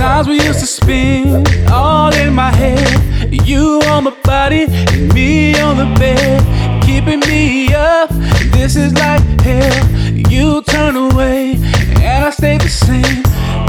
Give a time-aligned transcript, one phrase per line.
[0.00, 3.34] Times we used to spin all in my head.
[3.46, 6.40] You on the body and me on the bed,
[6.82, 8.08] keeping me up.
[8.50, 9.86] This is like hell.
[10.30, 11.56] You turn away
[12.00, 13.24] and I stay the same.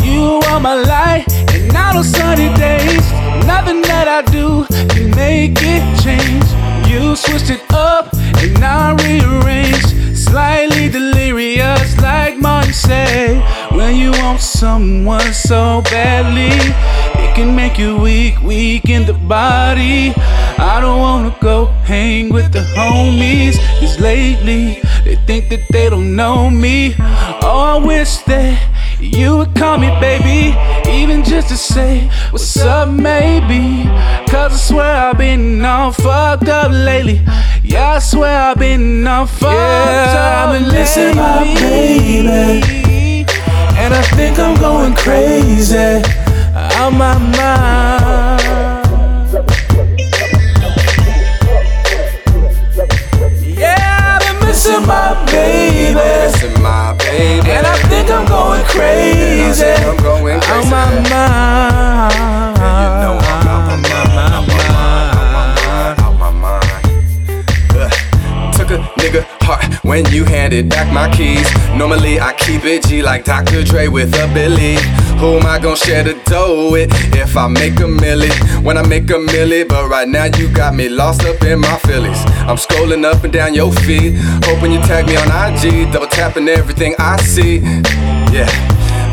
[0.05, 3.20] You are my light and not on sunny days.
[3.45, 6.45] Nothing that I do can make it change.
[6.89, 10.17] You switched it up and I rearranged.
[10.17, 13.43] Slightly delirious, like Martin said.
[13.75, 16.55] When you want someone so badly,
[17.23, 20.13] it can make you weak, weak in the body.
[20.57, 26.15] I don't wanna go hang with the homies, cause lately they think that they don't
[26.15, 26.95] know me.
[27.43, 28.57] Oh, I wish that
[28.99, 30.40] you would call me baby,
[31.31, 33.85] just to say what's up, maybe.
[34.29, 37.21] Cause I swear I've been all fucked up lately.
[37.63, 43.25] Yeah, I swear I've been all fucked Yeah, up I've been missing my baby.
[43.79, 46.20] And I think I'm going crazy
[58.71, 60.69] crazy I'm going crazy.
[60.69, 62.13] my mind.
[62.55, 64.61] You know I'm oh, my mind, out my
[65.59, 66.85] mind, out my mind.
[67.75, 68.53] Ugh.
[68.53, 71.49] Took a nigga heart when you handed back my keys.
[71.75, 73.63] Normally I keep it G like Dr.
[73.63, 74.77] Dre with a Billy.
[75.21, 78.31] Who am I gonna share the dough with if I make a milli?
[78.63, 81.77] When I make a milli, but right now you got me lost up in my
[81.85, 82.17] feelings.
[82.49, 84.15] I'm scrolling up and down your feed,
[84.45, 87.59] hoping you tag me on IG, double tapping everything I see.
[88.33, 88.49] Yeah,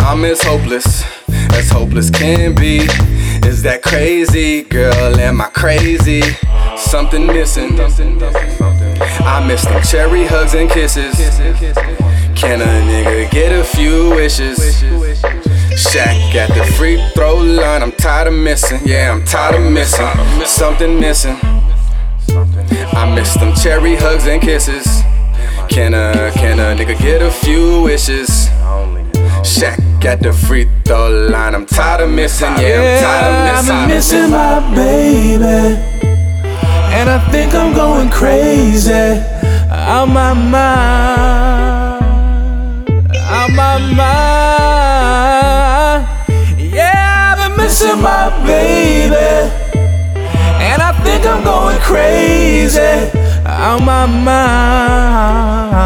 [0.00, 1.04] I'm as hopeless
[1.52, 2.86] as hopeless can be.
[3.46, 5.20] Is that crazy, girl?
[5.20, 6.22] Am I crazy?
[6.78, 7.78] Something missing.
[7.78, 11.16] I miss them cherry hugs and kisses.
[12.34, 14.82] Can a nigga get a few wishes?
[15.98, 17.82] Shaq at the free throw line.
[17.82, 18.78] I'm tired of missing.
[18.84, 20.06] Yeah, I'm tired of missing.
[20.46, 21.36] Something missing.
[22.94, 24.86] I miss them cherry hugs and kisses.
[25.68, 28.28] Can a can a nigga get a few wishes?
[29.42, 31.56] Shaq at the free throw line.
[31.56, 32.54] I'm tired of missing.
[32.58, 33.88] Yeah, I'm tired of missing.
[33.88, 35.82] Been missing my baby.
[36.94, 41.98] And I think I'm going crazy out my mind.
[43.16, 44.27] Out my mind.
[47.88, 49.16] Missing my baby.
[50.60, 52.80] And I think I'm going crazy.
[53.46, 55.77] Out my mind.